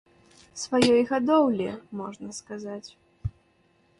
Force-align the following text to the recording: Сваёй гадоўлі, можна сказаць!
Сваёй 0.61 1.01
гадоўлі, 1.09 1.69
можна 2.01 2.27
сказаць! 2.39 2.89